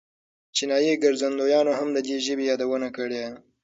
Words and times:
چینایي 0.55 0.93
ګرځندویانو 1.03 1.73
هم 1.79 1.89
د 1.95 1.97
دې 2.07 2.17
ژبې 2.25 2.43
یادونه 2.51 2.87
کړې. 2.97 3.23